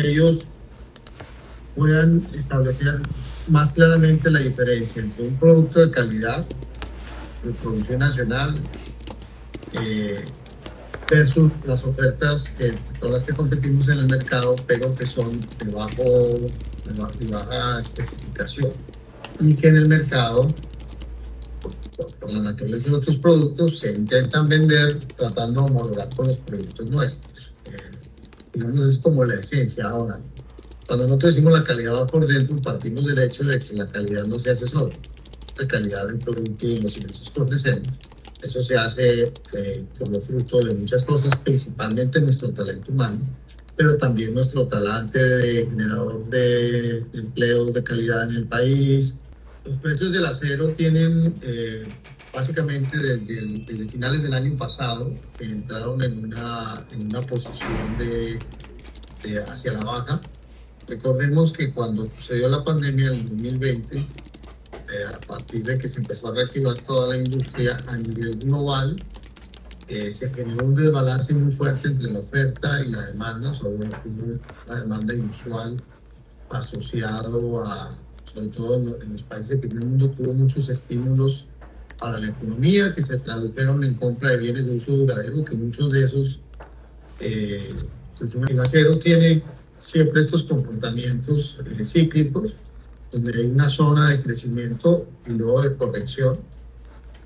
[0.00, 0.46] ellos
[1.74, 3.00] puedan establecer
[3.48, 6.44] más claramente la diferencia entre un producto de calidad,
[7.44, 8.54] de producción nacional,
[9.72, 10.24] eh,
[11.10, 15.72] versus las ofertas que, con las que competimos en el mercado, pero que son de,
[15.72, 16.02] bajo,
[16.84, 18.72] de baja especificación.
[19.38, 20.48] Y que en el mercado,
[21.96, 26.90] por, la naturaleza de otros productos, se intentan vender tratando de homologar con los productos
[26.90, 27.52] nuestros.
[27.66, 27.95] Eh,
[28.56, 30.20] digamos, es como la esencia ahora.
[30.86, 34.24] Cuando nosotros decimos la calidad va por dentro, partimos del hecho de que la calidad
[34.24, 34.90] no se hace solo.
[35.58, 37.88] La calidad del producto y los servicios que ofrecemos
[38.42, 43.18] eso se hace eh, como fruto de muchas cosas, principalmente nuestro talento humano,
[43.76, 49.16] pero también nuestro talante de generador de, empleos de calidad en el país.
[49.64, 51.84] Los precios del acero tienen eh,
[52.36, 58.38] básicamente desde, finales del año pasado entraron en una, en una posición de,
[59.22, 60.20] de hacia la baja.
[60.86, 64.04] Recordemos que cuando sucedió la pandemia en el 2020, eh,
[65.08, 68.96] a partir de que se empezó a reactivar toda la industria a nivel global,
[69.88, 74.38] eh, se generó un desbalance muy fuerte entre la oferta y la demanda, sobre todo
[74.68, 75.82] la demanda inusual
[76.50, 77.96] asociado a,
[78.34, 81.46] sobre todo en, los países del primer mundo, tuvo muchos estímulos
[81.98, 85.92] para la economía que se tradujeron en compra de bienes de uso duradero, que muchos
[85.92, 86.40] de esos
[87.20, 87.74] eh,
[88.48, 89.42] el acero tiene
[89.78, 92.54] siempre estos comportamientos eh, cíclicos
[93.12, 96.38] donde hay una zona de crecimiento y luego de corrección.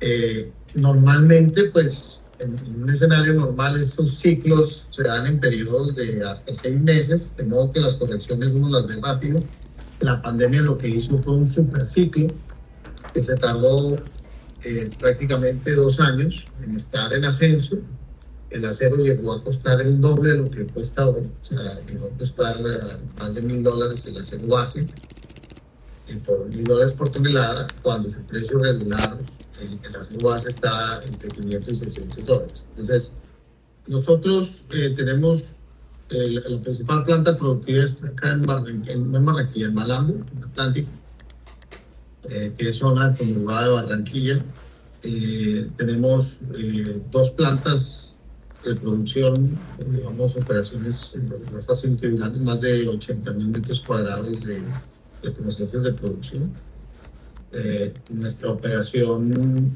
[0.00, 6.54] Eh, normalmente, pues, en, un escenario normal, estos ciclos se dan en periodos de hasta
[6.54, 9.40] seis meses, de modo que las correcciones uno las ve rápido.
[10.00, 12.28] La pandemia lo que hizo fue un superciclo
[13.14, 13.96] que se tardó
[14.64, 17.78] eh, prácticamente dos años en estar en ascenso.
[18.50, 22.06] El acero llegó a costar el doble de lo que cuesta hoy, o sea, llegó
[22.06, 24.86] a costar eh, más de mil dólares el acero base
[26.26, 29.18] por mil dólares por tonelada, cuando su precio regular
[29.58, 32.66] en, en las base está entre 500 y 600 dólares.
[32.76, 33.14] Entonces,
[33.86, 35.54] nosotros eh, tenemos
[36.10, 40.90] la principal planta productiva está acá en, Barranquilla, en, en Malambo, en Atlántico,
[42.30, 44.44] eh, que es zona conurbada de Barranquilla.
[45.02, 46.38] Eh, tenemos
[47.10, 48.14] dos plantas
[48.64, 49.58] de producción,
[49.90, 51.16] digamos, operaciones
[51.66, 54.60] bastante grandes, más de 80 mil metros cuadrados de,
[55.22, 56.52] de procesos de producción.
[57.52, 59.74] Eh, nuestra operación,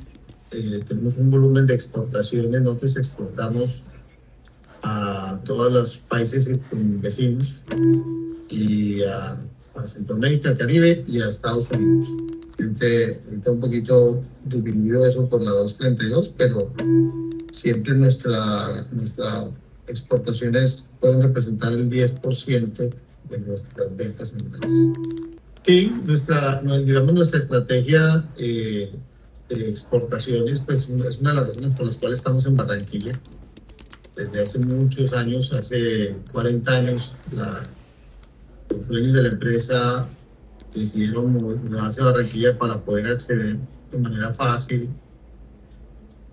[0.50, 3.70] eh, tenemos un volumen de exportaciones, nosotros exportamos
[4.82, 7.60] a todos los países vecinos
[8.48, 9.38] y a,
[9.84, 12.08] Centroamérica, al Caribe y a Estados Unidos.
[12.58, 16.72] Está un poquito disminuido eso por la 232, pero
[17.52, 19.48] siempre nuestra, nuestra
[19.86, 22.90] exportaciones pueden representar el 10%
[23.28, 24.72] de nuestras ventas anuales.
[25.64, 28.92] Sí, nuestra, digamos, nuestra estrategia eh,
[29.48, 33.18] de exportaciones pues, es una de las razones por las cuales estamos en Barranquilla.
[34.14, 37.66] Desde hace muchos años, hace 40 años, la,
[38.70, 40.08] los dueños de la empresa
[40.74, 43.56] decidieron mudarse a Barranquilla para poder acceder
[43.90, 44.90] de manera fácil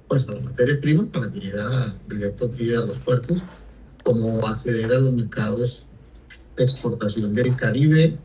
[0.08, 3.42] pues, a la materia prima para que llegara directo aquí a los puertos,
[4.04, 5.84] como acceder a los mercados
[6.56, 8.18] de exportación del Caribe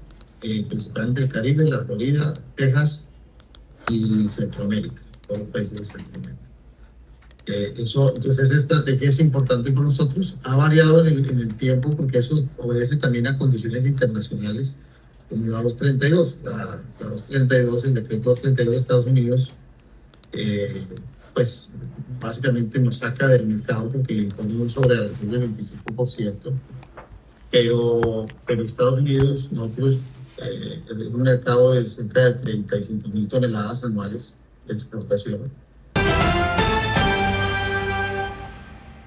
[0.42, 3.06] eh, principalmente el Caribe, la Florida, Texas
[3.90, 6.38] y Centroamérica, todos los países de Centroamérica.
[7.46, 10.36] Eh, eso, entonces esa estrategia es importante para nosotros.
[10.44, 14.76] Ha variado en el, en el, tiempo porque eso obedece también a condiciones internacionales
[15.28, 16.36] como la 232.
[16.42, 19.48] La, la 232, el decreto 232 de Estados Unidos,
[20.32, 20.86] eh,
[21.34, 21.70] pues
[22.20, 26.52] básicamente nos saca del mercado porque impone un sobrearancel del 25%.
[27.50, 30.00] Pero, pero Estados Unidos, nosotros
[30.42, 35.50] eh, un mercado de cerca de 35 mil toneladas anuales de exportación.